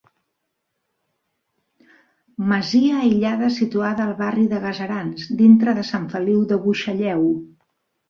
[2.53, 7.35] Masia aïllada situada al barri de Gaserans, dintre de Sant Feliu de Buixalleu.